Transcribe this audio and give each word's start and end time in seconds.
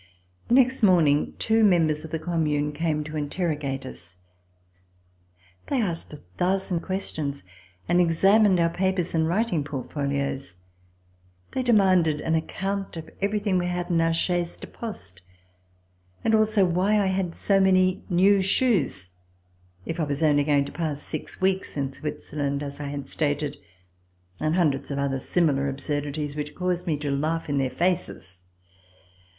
The 0.47 0.55
next 0.55 0.81
morning 0.81 1.33
two 1.37 1.63
members 1.63 2.03
of 2.03 2.09
the 2.09 2.17
Commune 2.17 2.71
came 2.71 3.03
to 3.03 3.15
interrogate 3.15 3.85
us. 3.85 4.17
They 5.67 5.79
asked 5.79 6.11
a 6.11 6.23
thousand 6.37 6.79
questions 6.79 7.43
and 7.87 8.01
examined 8.01 8.59
our 8.59 8.71
papers 8.71 9.13
and 9.13 9.27
writing 9.27 9.63
port 9.63 9.91
folios. 9.91 10.55
They 11.51 11.61
demanded 11.61 12.19
an 12.19 12.33
account 12.33 12.97
of 12.97 13.11
everything 13.21 13.59
we 13.59 13.67
had 13.67 13.91
in 13.91 14.01
our 14.01 14.11
chaise 14.11 14.55
de 14.57 14.65
poste, 14.65 15.21
also 16.33 16.65
why 16.65 16.99
I 16.99 17.05
had 17.05 17.35
so 17.35 17.59
many 17.59 18.03
new 18.09 18.41
shoes, 18.41 19.11
if 19.85 19.99
I 19.99 20.03
was 20.05 20.23
only 20.23 20.43
going 20.43 20.65
to 20.65 20.71
pass 20.71 20.99
six 21.03 21.39
weeks 21.39 21.77
in 21.77 21.93
Switzerland, 21.93 22.63
as 22.63 22.79
I 22.79 22.85
had 22.87 23.05
stated, 23.05 23.57
and 24.39 24.55
hundreds 24.55 24.89
of 24.89 24.97
other 24.97 25.19
similar 25.19 25.69
absurdities 25.69 26.35
which 26.35 26.55
caused 26.55 26.87
me 26.87 26.97
to 26.97 27.11
laugh 27.11 27.49
in 27.49 27.57
their 27.57 27.69
faces. 27.69 28.41